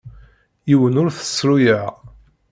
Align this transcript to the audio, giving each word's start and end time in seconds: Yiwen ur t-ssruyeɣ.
Yiwen 0.69 0.99
ur 1.01 1.09
t-ssruyeɣ. 1.11 1.85